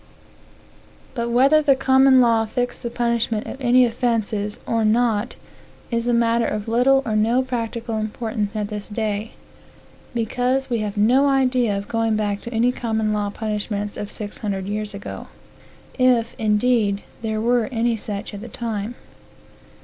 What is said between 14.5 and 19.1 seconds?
years ago, if, indeed, there were any such at that time.